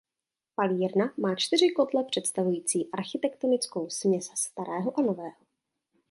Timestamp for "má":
1.17-1.35